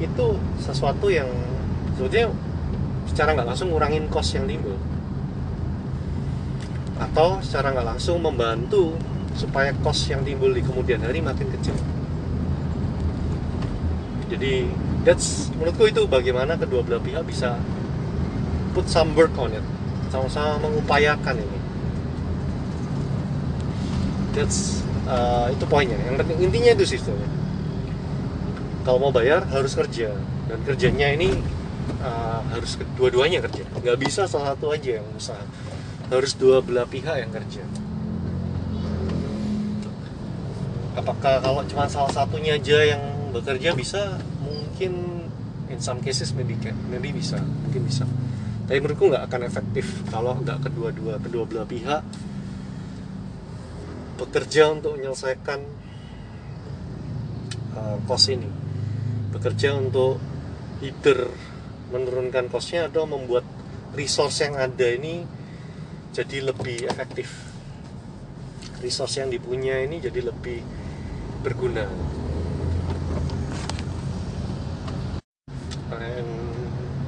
itu 0.00 0.26
sesuatu 0.56 1.12
yang 1.12 1.28
sebetulnya 1.94 2.32
secara 3.04 3.36
nggak 3.36 3.48
langsung 3.52 3.68
ngurangin 3.68 4.08
cost 4.08 4.32
yang 4.32 4.48
timbul. 4.48 4.78
Atau 6.96 7.44
secara 7.44 7.76
nggak 7.76 7.88
langsung 7.96 8.22
membantu 8.24 8.96
supaya 9.36 9.76
cost 9.84 10.08
yang 10.08 10.24
timbul 10.24 10.54
di 10.56 10.64
kemudian 10.64 11.04
hari 11.04 11.20
makin 11.20 11.52
kecil. 11.52 11.76
Jadi 14.32 14.70
that's 15.04 15.52
menurutku 15.58 15.90
itu 15.90 16.06
bagaimana 16.06 16.54
kedua 16.56 16.80
belah 16.86 17.02
pihak 17.02 17.26
bisa 17.28 17.60
put 18.72 18.88
some 18.88 19.12
work 19.12 19.34
on 19.36 19.52
it. 19.52 19.64
Sama-sama 20.08 20.56
mengupayakan 20.64 21.36
ini. 21.36 21.58
That's 24.32 24.86
uh, 25.10 25.50
itu 25.50 25.64
poinnya. 25.66 25.98
Yang 26.06 26.22
penting 26.22 26.38
intinya 26.46 26.70
itu 26.78 26.84
sih 26.94 26.98
sebenarnya 27.02 27.40
kalau 28.84 28.98
mau 29.08 29.12
bayar 29.12 29.44
harus 29.48 29.76
kerja. 29.76 30.12
Dan 30.50 30.58
kerjanya 30.66 31.14
ini 31.14 31.30
uh, 32.02 32.42
harus 32.50 32.74
kedua-duanya 32.74 33.44
kerja. 33.46 33.62
Nggak 33.76 33.98
bisa 34.00 34.26
salah 34.26 34.56
satu 34.56 34.72
aja 34.72 34.98
yang 34.98 35.06
usaha. 35.14 35.44
Harus 36.10 36.34
dua 36.34 36.58
belah 36.58 36.88
pihak 36.90 37.22
yang 37.22 37.30
kerja. 37.30 37.62
Apakah 40.98 41.38
kalau 41.38 41.62
cuma 41.70 41.86
salah 41.86 42.10
satunya 42.10 42.58
aja 42.58 42.82
yang 42.82 43.02
bekerja 43.30 43.78
bisa? 43.78 44.18
Mungkin 44.42 45.22
in 45.70 45.78
some 45.78 46.02
cases 46.02 46.34
maybe 46.34 46.58
maybe 46.90 47.14
bisa. 47.14 47.38
Mungkin 47.38 47.86
bisa. 47.86 48.02
Tapi 48.66 48.82
menurutku 48.82 49.06
nggak 49.06 49.30
akan 49.30 49.40
efektif 49.46 49.86
kalau 50.10 50.34
nggak 50.42 50.66
kedua-dua 50.66 51.22
kedua 51.22 51.46
belah 51.46 51.66
pihak 51.66 52.02
bekerja 54.20 54.68
untuk 54.76 55.00
menyelesaikan 55.00 55.60
uh, 57.72 57.96
cost 58.04 58.28
ini. 58.28 58.50
Bekerja 59.32 59.80
untuk 59.80 60.20
either 60.84 61.32
menurunkan 61.88 62.52
costnya 62.52 62.86
atau 62.86 63.08
membuat 63.08 63.42
resource 63.96 64.44
yang 64.44 64.60
ada 64.60 64.86
ini 64.86 65.24
jadi 66.12 66.52
lebih 66.52 66.86
efektif. 66.86 67.32
Resource 68.84 69.20
yang 69.20 69.32
dipunya 69.32 69.80
ini 69.80 70.00
jadi 70.00 70.28
lebih 70.28 70.60
berguna. 71.40 71.88
And 75.90 76.30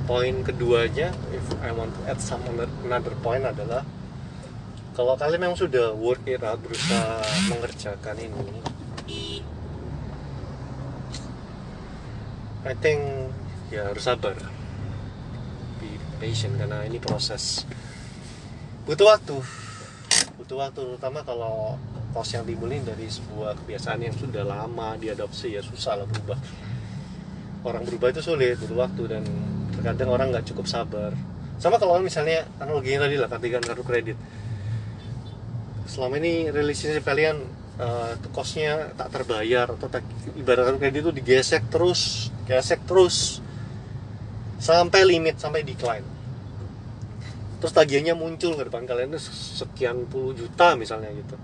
poin 0.04 0.42
keduanya 0.42 1.14
if 1.30 1.46
I 1.62 1.70
want 1.70 1.94
to 1.96 2.00
add 2.10 2.18
some 2.18 2.42
another 2.84 3.14
point 3.22 3.46
adalah 3.46 3.86
kalau 4.92 5.16
kalian 5.16 5.40
memang 5.40 5.58
sudah 5.58 5.96
work 5.96 6.20
it 6.28 6.44
out 6.44 6.60
berusaha 6.60 7.24
mengerjakan 7.48 8.16
ini 8.20 8.62
I 12.62 12.78
think 12.78 13.02
ya 13.74 13.90
harus 13.90 14.06
sabar. 14.06 14.38
Be 15.82 15.98
patient 16.22 16.54
karena 16.54 16.86
ini 16.86 17.02
proses. 17.02 17.66
Butuh 18.86 19.10
waktu. 19.10 19.34
Butuh 20.38 20.56
waktu 20.62 20.80
terutama 20.94 21.26
kalau 21.26 21.74
kos 22.14 22.30
yang 22.30 22.46
timbulin 22.46 22.86
dari 22.86 23.10
sebuah 23.10 23.58
kebiasaan 23.58 24.06
yang 24.06 24.14
sudah 24.14 24.46
lama 24.46 24.94
diadopsi 24.94 25.58
ya 25.58 25.62
susah 25.64 25.98
lah 25.98 26.06
berubah. 26.06 26.38
Orang 27.66 27.82
berubah 27.82 28.14
itu 28.14 28.22
sulit 28.22 28.54
butuh 28.62 28.78
waktu 28.78 29.10
dan 29.10 29.26
terkadang 29.74 30.14
orang 30.14 30.30
nggak 30.30 30.46
cukup 30.54 30.70
sabar. 30.70 31.10
Sama 31.58 31.82
kalau 31.82 31.98
misalnya 31.98 32.46
analoginya 32.62 33.10
tadi 33.10 33.18
lah 33.18 33.26
ketikan 33.26 33.62
kartu 33.62 33.82
kredit 33.82 34.14
selama 35.92 36.16
ini 36.16 36.48
relationship 36.48 37.04
kalian 37.04 37.44
uh, 37.76 38.16
kosnya 38.32 38.96
tak 38.96 39.12
terbayar 39.12 39.68
atau 39.76 39.92
tak, 39.92 40.00
ibarat 40.40 40.72
kartu 40.72 40.78
kredit 40.80 41.00
itu 41.04 41.12
digesek 41.12 41.68
terus 41.68 42.32
gesek 42.48 42.80
terus 42.88 43.44
sampai 44.56 45.04
limit 45.04 45.36
sampai 45.36 45.60
decline. 45.60 46.06
Terus 47.60 47.76
tagihannya 47.76 48.16
muncul 48.16 48.56
ke 48.56 48.72
depan 48.72 48.88
kalian 48.88 49.12
sekian 49.20 50.08
puluh 50.08 50.32
juta 50.32 50.72
misalnya 50.80 51.12
gitu. 51.12 51.36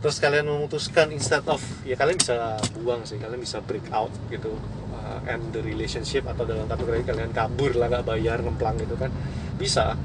Terus 0.00 0.16
kalian 0.16 0.48
memutuskan 0.48 1.12
instead 1.12 1.44
of 1.52 1.60
ya 1.84 2.00
kalian 2.00 2.16
bisa 2.16 2.56
buang 2.80 3.04
sih 3.04 3.20
kalian 3.20 3.44
bisa 3.44 3.60
break 3.60 3.92
out 3.92 4.10
gitu 4.32 4.56
uh, 4.96 5.20
end 5.28 5.52
the 5.52 5.60
relationship 5.60 6.24
atau 6.24 6.48
dalam 6.48 6.64
kartu 6.64 6.88
kredit 6.88 7.12
kalian 7.12 7.30
kabur 7.36 7.76
lah 7.76 7.92
nggak 7.92 8.08
bayar 8.08 8.40
ngemplang 8.40 8.80
gitu 8.80 8.96
kan. 8.96 9.12
Bisa 9.60 10.00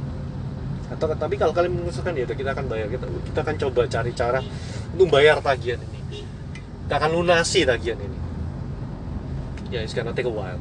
atau 0.92 1.08
tapi 1.16 1.40
kalau 1.40 1.56
kalian 1.56 1.72
memutuskan 1.80 2.12
ya 2.12 2.28
kita 2.28 2.52
akan 2.52 2.68
bayar. 2.68 2.92
Kita 2.92 3.08
kita 3.08 3.40
akan 3.48 3.56
coba 3.56 3.82
cari 3.88 4.12
cara 4.12 4.40
untuk 4.92 5.08
bayar 5.08 5.40
tagihan 5.40 5.80
ini. 5.80 6.28
Kita 6.86 7.00
akan 7.00 7.12
lunasi 7.16 7.64
tagihan 7.64 7.96
ini. 7.96 8.18
Ya 9.72 9.80
it's 9.80 9.96
gonna 9.96 10.12
take 10.12 10.28
a 10.28 10.34
while. 10.34 10.60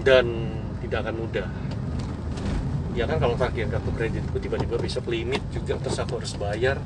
Dan 0.00 0.56
tidak 0.80 1.04
akan 1.04 1.14
mudah. 1.20 1.48
Ya 2.96 3.04
kan 3.04 3.20
kalau 3.20 3.36
tagihan 3.36 3.68
kartu 3.68 3.92
kreditku 3.92 4.36
tiba-tiba 4.40 4.80
besok 4.80 5.12
limit 5.12 5.44
juga 5.52 5.76
terus 5.76 6.00
aku 6.00 6.16
harus 6.16 6.32
bayar. 6.40 6.80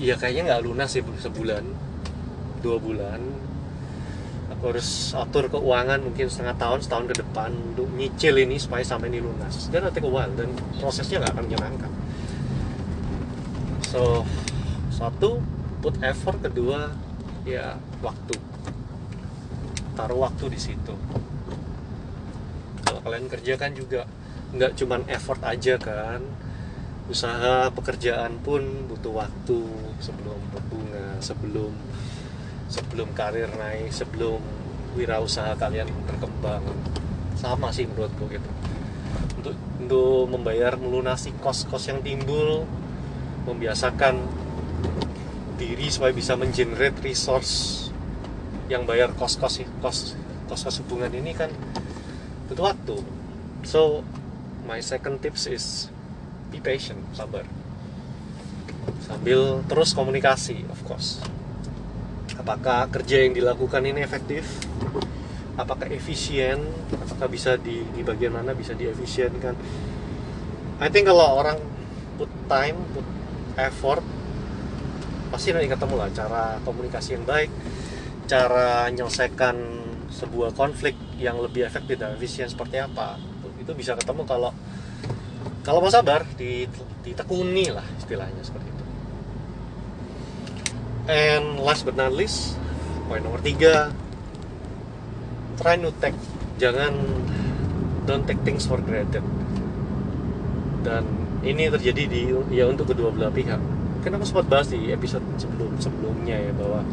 Ya 0.00 0.16
kayaknya 0.16 0.56
nggak 0.56 0.62
lunas 0.64 0.88
sih 0.96 1.04
sebulan. 1.04 1.64
Dua 2.64 2.80
bulan 2.80 3.20
harus 4.64 5.12
atur 5.12 5.52
keuangan 5.52 6.00
mungkin 6.00 6.26
setengah 6.32 6.56
tahun 6.56 6.80
setahun 6.80 7.06
ke 7.12 7.14
depan 7.20 7.50
untuk 7.52 7.88
nyicil 7.92 8.34
ini 8.40 8.56
supaya 8.56 8.80
sampai 8.80 9.12
ini 9.12 9.20
lunas. 9.20 9.68
Dan 9.68 9.84
nanti 9.84 10.00
while 10.00 10.32
dan 10.32 10.50
prosesnya 10.80 11.20
nggak 11.20 11.32
akan 11.36 11.44
menyenangkan. 11.44 11.92
So 13.84 14.24
satu 14.88 15.44
put 15.84 16.00
effort 16.00 16.40
kedua 16.40 16.96
ya 17.44 17.76
waktu. 18.00 18.34
Taruh 19.94 20.18
waktu 20.24 20.44
di 20.48 20.58
situ. 20.58 20.94
Kalau 22.84 23.00
kalian 23.04 23.28
kerjakan 23.28 23.72
juga 23.76 24.08
nggak 24.56 24.72
cuman 24.80 25.04
effort 25.12 25.40
aja 25.44 25.76
kan. 25.76 26.24
Usaha 27.04 27.68
pekerjaan 27.68 28.40
pun 28.40 28.88
butuh 28.88 29.12
waktu 29.12 29.60
sebelum 30.00 30.40
berbunga 30.56 31.20
sebelum 31.20 31.76
sebelum 32.74 33.14
karir 33.14 33.46
naik 33.54 33.94
sebelum 33.94 34.42
wirausaha 34.98 35.54
kalian 35.54 35.86
berkembang. 36.10 36.62
Sama 37.38 37.70
sih 37.70 37.86
menurutku 37.86 38.26
gitu. 38.26 38.50
Untuk 39.38 39.54
untuk 39.78 40.34
membayar 40.34 40.74
melunasi 40.74 41.30
kos-kos 41.38 41.86
yang 41.86 42.02
timbul 42.02 42.66
membiasakan 43.46 44.18
diri 45.54 45.86
supaya 45.86 46.10
bisa 46.10 46.34
mengenerate 46.34 46.98
resource 47.04 47.86
yang 48.66 48.82
bayar 48.88 49.14
kos-kos 49.14 49.62
kos 49.78 50.18
kos-kos 50.50 50.82
hubungan 50.82 51.14
ini 51.14 51.30
kan 51.36 51.52
butuh 52.50 52.74
waktu. 52.74 52.96
So 53.62 54.02
my 54.66 54.82
second 54.82 55.22
tips 55.22 55.46
is 55.46 55.64
be 56.50 56.58
patient 56.58 56.98
sabar. 57.14 57.46
Sambil 59.04 59.60
terus 59.68 59.92
komunikasi 59.92 60.64
of 60.72 60.80
course 60.88 61.20
apakah 62.38 62.90
kerja 62.90 63.24
yang 63.24 63.32
dilakukan 63.34 63.82
ini 63.84 64.02
efektif? 64.02 64.44
Apakah 65.54 65.86
efisien? 65.90 66.58
Apakah 66.90 67.30
bisa 67.30 67.54
di, 67.54 67.86
di 67.94 68.02
bagian 68.02 68.34
mana 68.34 68.52
bisa 68.52 68.74
diefisienkan? 68.74 69.54
I 70.82 70.88
think 70.90 71.06
kalau 71.06 71.38
orang 71.38 71.58
put 72.18 72.30
time 72.50 72.78
put 72.90 73.06
effort 73.54 74.02
pasti 75.30 75.50
nanti 75.50 75.66
ketemu 75.66 75.94
lah 75.98 76.08
cara 76.14 76.58
komunikasi 76.62 77.18
yang 77.18 77.26
baik 77.26 77.50
cara 78.30 78.86
menyelesaikan 78.90 79.54
sebuah 80.10 80.54
konflik 80.54 80.94
yang 81.18 81.38
lebih 81.42 81.66
efektif 81.66 81.98
dan 81.98 82.14
efisien 82.14 82.46
seperti 82.46 82.82
apa. 82.82 83.18
Itu 83.58 83.74
bisa 83.74 83.94
ketemu 83.94 84.26
kalau 84.26 84.50
kalau 85.64 85.80
mau 85.80 85.90
sabar 85.90 86.26
ditekuni 87.02 87.72
lah 87.72 87.86
istilahnya 87.98 88.42
seperti 88.42 88.68
itu 88.68 88.83
and 91.10 91.60
last 91.60 91.84
but 91.84 91.96
not 91.96 92.12
least 92.12 92.56
poin 93.06 93.20
nomor 93.20 93.40
tiga 93.44 93.92
try 95.60 95.76
to 95.76 95.92
take 96.00 96.16
jangan 96.58 96.94
don't 98.04 98.28
take 98.28 98.40
things 98.44 98.68
for 98.68 98.78
granted. 98.80 99.24
Dan 100.84 101.04
ini 101.40 101.72
terjadi 101.72 102.04
di 102.04 102.22
ya 102.52 102.68
untuk 102.68 102.92
kedua 102.92 103.08
belah 103.12 103.32
pihak. 103.32 103.60
Kan 104.04 104.12
aku 104.20 104.24
sempat 104.28 104.46
bahas 104.52 104.68
di 104.68 104.92
episode 104.92 105.24
sebelum 105.40 105.80
sebelumnya 105.80 106.36
ya 106.36 106.52
bahwa 106.52 106.84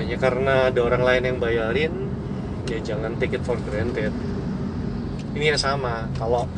hanya 0.00 0.16
karena 0.16 0.72
ada 0.72 0.80
orang 0.80 1.02
lain 1.04 1.22
yang 1.28 1.38
bayarin 1.38 1.92
ya 2.64 2.80
jangan 2.80 3.12
take 3.20 3.36
it 3.36 3.44
for 3.44 3.60
granted. 3.68 4.12
Ini 5.36 5.54
yang 5.54 5.60
sama 5.60 6.08
kalau 6.16 6.48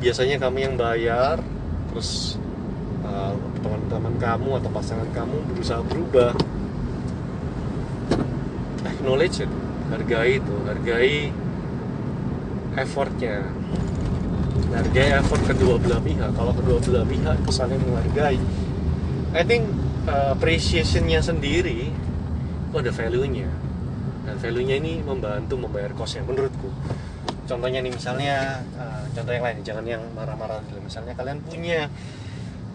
biasanya 0.00 0.40
kami 0.40 0.64
yang 0.64 0.74
bayar 0.80 1.44
terus 1.92 2.40
uh, 3.08 3.34
teman-teman 3.64 4.14
kamu 4.20 4.50
atau 4.60 4.70
pasangan 4.70 5.08
kamu 5.16 5.36
berusaha 5.52 5.80
berubah. 5.88 6.32
Acknowledge 8.84 9.42
it. 9.42 9.50
Hargai 9.88 10.38
itu. 10.38 10.56
Hargai 10.68 11.32
effortnya. 12.76 13.48
Hargai 14.68 15.08
effort 15.16 15.42
kedua 15.48 15.80
belah 15.80 16.00
pihak. 16.04 16.30
Kalau 16.36 16.52
kedua 16.52 16.78
belah 16.84 17.04
pihak 17.08 17.34
itu 17.40 17.52
saling 17.52 17.80
menghargai. 17.80 18.38
I 19.32 19.42
think 19.44 19.64
uh, 20.08 20.36
appreciationnya 20.36 21.20
sendiri 21.24 21.88
itu 22.68 22.76
ada 22.76 22.92
value-nya. 22.92 23.48
Dan 24.28 24.36
value-nya 24.36 24.76
ini 24.76 25.00
membantu 25.00 25.56
membayar 25.56 25.88
kosnya 25.96 26.20
menurutku. 26.24 26.68
Contohnya 27.48 27.80
nih 27.80 27.92
misalnya 27.96 28.60
uh, 28.76 29.08
contoh 29.16 29.32
yang 29.32 29.44
lain. 29.44 29.58
Jangan 29.64 29.84
yang 29.88 30.02
marah-marah. 30.12 30.60
Misalnya 30.84 31.16
kalian 31.16 31.40
punya 31.48 31.88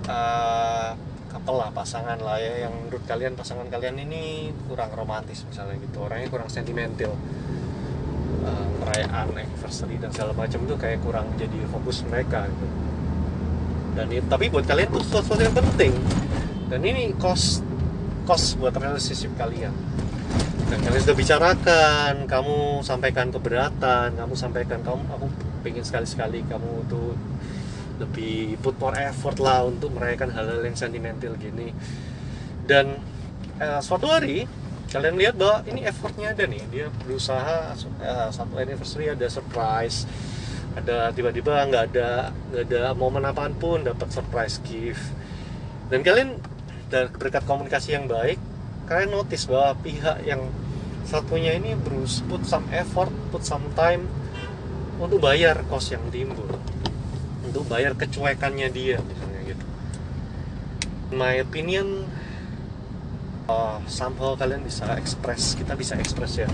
uh, 0.10 0.96
lah 1.44 1.70
pasangan 1.76 2.16
lah 2.24 2.40
ya 2.40 2.68
yang 2.68 2.74
menurut 2.74 3.04
kalian 3.04 3.36
pasangan 3.36 3.68
kalian 3.68 4.00
ini 4.00 4.56
kurang 4.72 4.90
romantis 4.96 5.44
misalnya 5.44 5.76
gitu. 5.80 6.08
Orangnya 6.08 6.32
kurang 6.32 6.48
sentimental. 6.48 7.12
Uh, 8.44 8.68
perayaan 8.84 9.32
anniversary 9.32 9.96
dan 10.00 10.12
segala 10.12 10.36
macam 10.36 10.60
itu 10.68 10.76
kayak 10.76 11.00
kurang 11.04 11.28
jadi 11.40 11.64
fokus 11.72 12.04
mereka 12.08 12.48
gitu. 12.48 12.68
Dan 13.94 14.10
ini, 14.10 14.26
tapi 14.26 14.50
buat 14.50 14.66
kalian 14.66 14.90
tuh 14.90 15.04
sesuatu 15.06 15.40
yang 15.40 15.56
penting. 15.56 15.94
Dan 16.68 16.82
ini 16.84 17.14
cost 17.16 17.62
cost 18.26 18.58
buat 18.60 18.74
relationship 18.76 19.32
kalian. 19.40 19.72
Dan 20.72 20.80
kalian 20.82 21.02
sudah 21.06 21.18
bicarakan 21.18 22.14
kamu 22.26 22.82
sampaikan 22.82 23.30
keberatan 23.30 24.18
kamu 24.18 24.34
sampaikan 24.34 24.80
kamu 24.82 25.06
aku 25.06 25.28
pengen 25.62 25.86
sekali-sekali 25.86 26.42
kamu 26.50 26.88
tuh 26.90 27.14
lebih 28.02 28.58
put 28.62 28.78
more 28.82 28.98
effort 28.98 29.38
lah 29.38 29.66
untuk 29.68 29.94
merayakan 29.94 30.34
hal-hal 30.34 30.62
yang 30.66 30.78
sentimental 30.78 31.34
gini. 31.38 31.76
Dan 32.66 32.98
eh, 33.60 33.80
suatu 33.84 34.10
hari 34.10 34.50
kalian 34.90 35.18
lihat 35.18 35.36
bahwa 35.38 35.66
ini 35.70 35.86
effortnya 35.86 36.34
ada 36.34 36.46
nih. 36.46 36.64
Dia 36.74 36.88
berusaha 37.04 37.76
eh, 37.78 38.30
satu 38.34 38.54
anniversary 38.58 39.14
ada 39.14 39.28
surprise. 39.30 40.06
Ada 40.74 41.14
tiba-tiba 41.14 41.70
nggak 41.70 41.84
ada 41.94 42.34
nggak 42.50 42.64
ada 42.66 42.82
momen 42.98 43.24
apa 43.30 43.46
pun 43.54 43.86
dapat 43.86 44.10
surprise 44.10 44.58
gift. 44.66 45.14
Dan 45.94 46.02
kalian 46.02 46.42
dan 46.94 47.10
berkat 47.10 47.42
komunikasi 47.50 47.98
yang 47.98 48.06
baik 48.06 48.38
kalian 48.86 49.10
notice 49.16 49.48
bahwa 49.48 49.80
pihak 49.80 50.22
yang 50.28 50.46
satunya 51.08 51.56
ini 51.56 51.74
berusaha 51.74 52.24
put 52.30 52.44
some 52.46 52.68
effort 52.70 53.10
put 53.34 53.42
some 53.42 53.64
time 53.74 54.06
untuk 55.02 55.18
bayar 55.24 55.66
kos 55.68 55.90
yang 55.90 56.04
timbul 56.14 56.48
untuk 57.54 57.70
bayar 57.70 57.94
kecuekannya 57.94 58.74
dia 58.74 58.98
misalnya 58.98 59.42
gitu. 59.46 59.66
My 61.14 61.38
opinion 61.38 62.10
uh, 63.46 63.78
somehow 63.86 64.34
kalian 64.34 64.66
bisa 64.66 64.98
express 64.98 65.54
kita 65.54 65.78
bisa 65.78 65.94
express 66.02 66.42
ya 66.42 66.50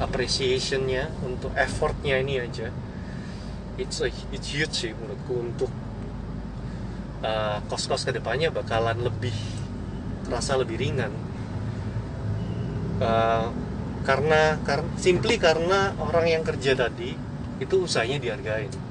appreciationnya 0.00 1.12
untuk 1.20 1.52
effortnya 1.52 2.16
ini 2.24 2.40
aja. 2.40 2.72
It's 3.76 4.00
a, 4.00 4.08
it's 4.32 4.48
huge 4.48 4.72
sih 4.72 4.96
menurutku 4.96 5.36
untuk 5.36 5.70
uh, 7.20 7.60
kos-kos 7.68 8.08
ke 8.08 8.16
depannya 8.16 8.48
bakalan 8.48 9.04
lebih 9.04 9.36
terasa 10.24 10.56
lebih 10.56 10.80
ringan. 10.80 11.12
Uh, 13.04 13.52
karena 14.08 14.56
karena 14.64 14.88
simply 14.96 15.36
karena 15.36 15.92
orang 16.00 16.24
yang 16.24 16.40
kerja 16.40 16.72
tadi 16.72 17.12
itu 17.60 17.74
usahanya 17.84 18.16
dihargain 18.16 18.87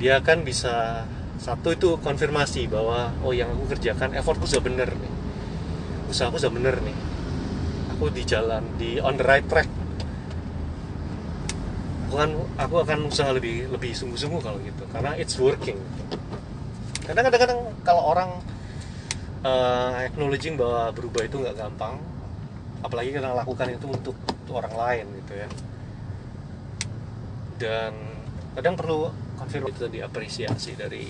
dia 0.00 0.16
akan 0.16 0.48
bisa 0.48 1.04
satu 1.36 1.76
itu 1.76 2.00
konfirmasi 2.00 2.72
bahwa 2.72 3.12
oh 3.20 3.36
yang 3.36 3.52
aku 3.52 3.76
kerjakan 3.76 4.16
effortku 4.16 4.48
sudah 4.48 4.64
bener 4.64 4.88
nih. 4.88 5.12
Usahaku 6.08 6.40
sudah 6.40 6.56
bener 6.56 6.80
nih. 6.80 6.96
Aku 7.96 8.08
di 8.08 8.24
jalan 8.24 8.64
di 8.80 8.96
on 8.96 9.20
the 9.20 9.24
right 9.24 9.44
track. 9.44 9.68
Aku 12.08 12.16
akan 12.16 12.32
aku 12.56 12.74
akan 12.80 12.98
usaha 13.12 13.28
lebih 13.28 13.68
lebih 13.68 13.92
sungguh-sungguh 13.92 14.40
kalau 14.40 14.56
gitu 14.64 14.88
karena 14.88 15.12
it's 15.20 15.36
working. 15.36 15.76
Karena 17.04 17.20
kadang-kadang 17.28 17.60
kalau 17.84 18.02
orang 18.16 18.30
uh, 19.44 20.00
acknowledging 20.00 20.56
bahwa 20.56 20.96
berubah 20.96 21.28
itu 21.28 21.44
nggak 21.44 21.56
gampang 21.60 22.00
apalagi 22.80 23.12
kita 23.12 23.36
lakukan 23.36 23.68
itu 23.76 23.86
untuk, 23.88 24.16
untuk 24.16 24.54
orang 24.56 24.74
lain 24.76 25.04
gitu 25.24 25.32
ya. 25.36 25.48
Dan 27.60 27.92
kadang 28.56 28.74
perlu 28.80 29.12
konfirmasi 29.40 29.72
itu 29.80 29.88
diapresiasi 29.88 30.76
dari 30.76 31.08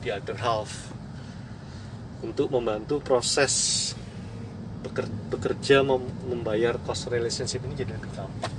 the 0.00 0.08
other 0.08 0.40
half 0.40 0.88
untuk 2.24 2.48
membantu 2.50 2.98
proses 3.04 3.92
bekerja 5.28 5.84
membayar 5.84 6.80
cost 6.82 7.12
relationship 7.12 7.60
ini 7.68 7.76
jadi 7.76 7.92
lebih 7.92 8.10
gampang. 8.16 8.54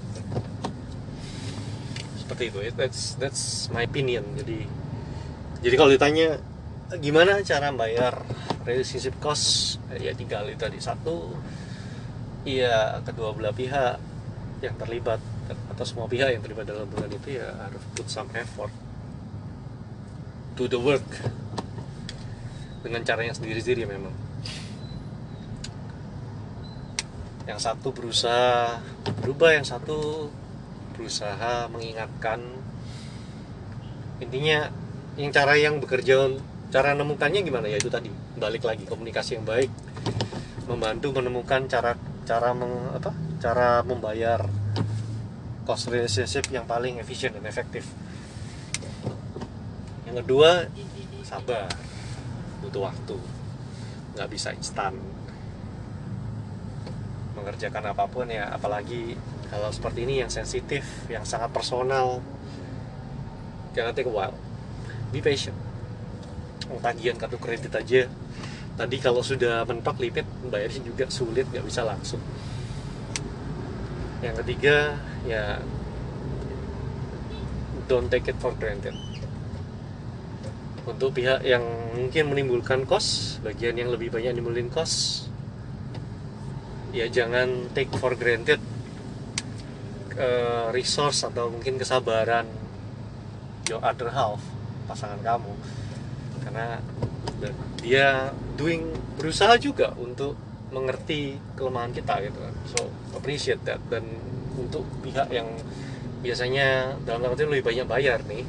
Seperti 2.21 2.53
itu. 2.53 2.60
That's 2.77 3.17
that's 3.17 3.67
my 3.73 3.89
opinion. 3.89 4.23
Jadi 4.38 4.69
jadi 5.65 5.75
kalau 5.75 5.91
ditanya 5.91 6.38
gimana 7.01 7.41
cara 7.41 7.73
bayar 7.73 8.21
relationship 8.63 9.17
cost? 9.17 9.81
Ya 9.97 10.13
tinggal 10.13 10.45
itu 10.47 10.62
tadi. 10.62 10.77
Satu 10.77 11.33
ya 12.45 13.01
kedua 13.03 13.33
belah 13.36 13.51
pihak 13.51 13.99
yang 14.62 14.75
terlibat 14.79 15.19
atau 15.49 15.83
semua 15.83 16.05
pihak 16.05 16.29
yang 16.29 16.43
terlibat 16.45 16.69
dalam 16.69 16.86
hubungan 16.88 17.10
itu 17.10 17.41
ya 17.41 17.47
harus 17.57 17.81
put 17.97 18.07
some 18.07 18.29
effort 18.38 18.71
to 20.59 20.67
the 20.67 20.75
work 20.75 21.07
dengan 22.83 22.99
cara 23.07 23.23
yang 23.23 23.31
sendiri-sendiri 23.31 23.87
memang. 23.87 24.11
Yang 27.47 27.59
satu 27.63 27.95
berusaha 27.95 28.83
berubah 29.23 29.55
yang 29.55 29.63
satu 29.63 30.27
berusaha 30.91 31.71
mengingatkan. 31.71 32.43
Intinya 34.19 34.67
yang 35.15 35.31
cara 35.31 35.55
yang 35.55 35.79
bekerja 35.79 36.27
cara 36.75 36.91
menemukannya 36.91 37.39
gimana? 37.39 37.71
Ya 37.71 37.79
itu 37.79 37.87
tadi. 37.87 38.11
Balik 38.35 38.67
lagi 38.67 38.83
komunikasi 38.83 39.39
yang 39.39 39.47
baik. 39.47 39.71
Membantu 40.67 41.15
menemukan 41.15 41.71
cara 41.71 41.95
cara 42.27 42.51
meng, 42.51 42.99
apa? 42.99 43.15
Cara 43.39 43.79
membayar 43.87 44.43
cost 45.63 45.87
relationship 45.87 46.51
yang 46.51 46.67
paling 46.67 46.99
efisien 46.99 47.31
dan 47.31 47.47
efektif 47.47 47.87
kedua 50.19 50.67
sabar. 51.23 51.69
Butuh 52.65 52.89
waktu. 52.89 53.17
Nggak 54.17 54.29
bisa 54.34 54.49
instan. 54.51 54.97
Mengerjakan 57.38 57.93
apa 57.93 58.03
pun 58.10 58.27
ya 58.27 58.49
apalagi 58.51 59.15
kalau 59.47 59.69
seperti 59.69 60.03
ini 60.03 60.25
yang 60.25 60.32
sensitif 60.34 60.84
yang 61.08 61.23
sangat 61.23 61.53
personal. 61.53 62.19
Jangan 63.77 63.93
take 63.93 64.10
a 64.10 64.13
while 64.13 64.36
be 65.10 65.21
patient. 65.21 65.55
Tagihan 66.82 67.17
kartu 67.17 67.38
kredit 67.41 67.73
aja. 67.73 68.05
Tadi 68.77 68.97
kalau 69.01 69.19
sudah 69.25 69.65
mentok 69.67 69.99
lipit 69.99 70.23
bayarnya 70.47 70.82
juga 70.86 71.05
sulit 71.10 71.49
nggak 71.49 71.65
bisa 71.65 71.82
langsung. 71.86 72.21
Yang 74.19 74.43
ketiga 74.43 74.99
ya 75.25 75.63
don't 77.89 78.12
take 78.12 78.29
it 78.29 78.38
for 78.38 78.53
granted 78.53 78.93
untuk 80.89 81.15
pihak 81.15 81.45
yang 81.45 81.62
mungkin 81.93 82.34
menimbulkan 82.34 82.84
kos 82.89 83.38
bagian 83.45 83.78
yang 83.78 83.93
lebih 83.93 84.10
banyak 84.10 84.34
nimbulin 84.36 84.67
kos. 84.67 85.25
Ya 86.89 87.06
jangan 87.06 87.69
take 87.78 87.93
for 88.02 88.17
granted 88.17 88.58
uh, 90.17 90.73
resource 90.73 91.21
atau 91.21 91.54
mungkin 91.54 91.78
kesabaran 91.78 92.49
your 93.69 93.80
other 93.86 94.10
half 94.10 94.41
pasangan 94.89 95.21
kamu. 95.21 95.54
Karena 96.41 96.82
dia 97.80 98.34
doing 98.58 98.89
berusaha 99.15 99.56
juga 99.62 99.93
untuk 99.95 100.34
mengerti 100.73 101.38
kelemahan 101.54 101.93
kita 101.93 102.25
gitu 102.25 102.39
kan. 102.41 102.56
So 102.65 102.80
appreciate 103.13 103.62
that. 103.69 103.80
Dan 103.88 104.06
untuk 104.58 104.84
pihak 105.06 105.30
yang 105.30 105.47
biasanya 106.19 106.99
dalam 107.08 107.32
arti 107.32 107.47
lebih 107.47 107.63
banyak 107.63 107.88
bayar 107.88 108.19
nih 108.28 108.43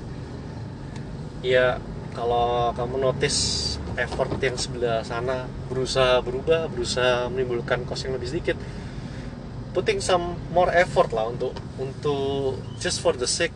ya 1.41 1.81
kalau 2.15 2.75
kamu 2.75 3.11
notice 3.11 3.75
effort 3.95 4.31
yang 4.43 4.57
sebelah 4.59 5.03
sana 5.07 5.47
berusaha 5.71 6.23
berubah 6.23 6.67
berusaha 6.71 7.31
menimbulkan 7.31 7.87
cost 7.87 8.07
yang 8.07 8.19
lebih 8.19 8.31
sedikit 8.31 8.57
putting 9.71 10.03
some 10.03 10.35
more 10.51 10.71
effort 10.75 11.15
lah 11.15 11.31
untuk 11.31 11.55
untuk 11.79 12.59
just 12.83 12.99
for 12.99 13.15
the 13.15 13.27
sake 13.27 13.55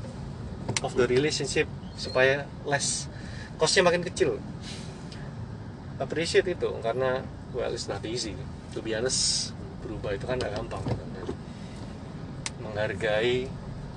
of 0.86 0.94
the 0.94 1.06
relationship 1.10 1.66
supaya 1.98 2.46
less 2.66 3.10
costnya 3.58 3.86
makin 3.86 4.02
kecil. 4.02 4.38
Appreciate 5.98 6.46
itu 6.50 6.70
karena 6.82 7.22
well 7.54 7.70
it's 7.70 7.86
not 7.86 8.02
easy. 8.06 8.34
To 8.74 8.82
be 8.82 8.94
honest 8.94 9.50
berubah 9.82 10.14
itu 10.14 10.26
kan 10.26 10.38
gak 10.38 10.54
gampang. 10.54 10.82
Menghargai 12.62 13.46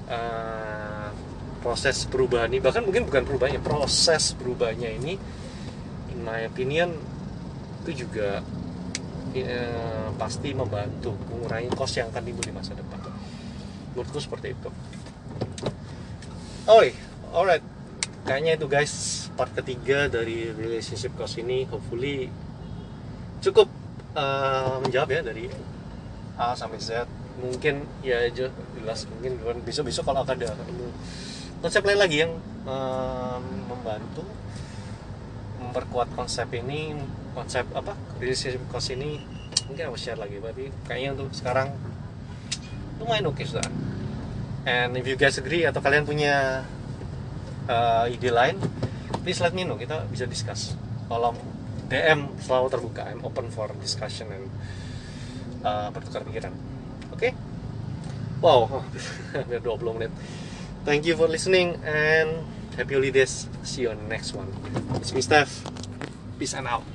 uh, 0.10 1.10
proses 1.60 2.08
perubahan 2.08 2.50
ini 2.50 2.62
bahkan 2.62 2.86
mungkin 2.86 3.06
bukan 3.10 3.24
perubahannya 3.26 3.62
proses 3.62 4.38
berubahnya 4.38 4.94
ini 4.94 5.18
in 6.14 6.20
my 6.26 6.46
opinion 6.50 6.94
itu 7.88 8.04
juga 8.04 8.44
eh, 9.32 10.10
pasti 10.20 10.52
membantu 10.52 11.14
mengurangi 11.30 11.72
cost 11.72 12.00
yang 12.00 12.10
akan 12.10 12.24
timbul 12.26 12.44
di 12.44 12.52
masa 12.52 12.74
depan. 12.74 13.00
Menurutku 13.94 14.20
seperti 14.20 14.52
itu. 14.52 14.70
Oh 16.68 16.84
alright. 17.32 17.64
Kayaknya 18.28 18.60
itu 18.60 18.68
guys 18.68 18.94
part 19.40 19.56
ketiga 19.56 20.12
dari 20.12 20.52
relationship 20.52 21.16
cost 21.16 21.40
ini. 21.40 21.64
Hopefully 21.72 22.28
cukup 23.40 23.72
uh, 24.18 24.84
menjawab 24.84 25.10
ya 25.16 25.22
dari 25.24 25.48
A 26.36 26.52
sampai 26.58 26.82
Z. 26.82 27.08
Mungkin 27.38 27.88
ya 28.04 28.28
jelas 28.34 29.08
mungkin 29.08 29.40
besok 29.64 29.88
besok 29.88 30.12
kalau 30.12 30.26
ada 30.28 30.52
konsep 31.60 31.82
lain 31.84 32.00
lagi 32.00 32.18
yang 32.26 32.34
uh, 32.70 33.40
membantu 33.42 34.24
memperkuat 35.58 36.14
konsep 36.14 36.48
ini 36.54 36.94
konsep 37.34 37.66
apa 37.74 37.94
relationship 38.22 38.62
cost 38.70 38.94
ini 38.94 39.22
mungkin 39.70 39.90
aku 39.92 39.98
share 40.00 40.18
lagi 40.18 40.38
tapi 40.40 40.70
kayaknya 40.86 41.18
untuk 41.18 41.34
sekarang 41.34 41.74
lumayan 42.98 43.30
oke 43.30 43.44
sudah. 43.46 43.66
And 44.68 45.00
if 45.00 45.08
you 45.08 45.16
guys 45.16 45.40
agree 45.40 45.64
atau 45.64 45.80
kalian 45.80 46.04
punya 46.04 46.66
uh, 47.70 48.06
ide 48.10 48.34
lain 48.34 48.58
please 49.22 49.40
let 49.44 49.54
me 49.54 49.66
know 49.66 49.78
kita 49.78 50.06
bisa 50.10 50.26
discuss. 50.26 50.74
Tolong 51.08 51.38
DM 51.88 52.36
selalu 52.42 52.68
terbuka 52.74 53.08
I'm 53.08 53.24
open 53.24 53.48
for 53.54 53.72
discussion 53.80 54.28
and 54.34 54.46
uh, 55.64 55.88
bertukar 55.94 56.26
pikiran. 56.26 56.52
Oke? 57.14 57.32
Okay? 57.32 57.34
wow 58.42 58.70
hampir 59.34 59.60
20 59.62 59.98
menit 59.98 60.12
thank 60.88 61.06
you 61.06 61.18
for 61.18 61.28
listening 61.28 61.76
and 61.84 62.48
happy 62.80 62.96
holidays. 62.96 63.52
See 63.68 63.82
you 63.82 63.92
on 63.92 63.98
the 63.98 64.08
next 64.08 64.32
one. 64.32 64.48
It's 64.96 65.12
me 65.12 65.20
Steph. 65.20 65.68
Peace 66.40 66.56
and 66.56 66.66
out 66.66 66.88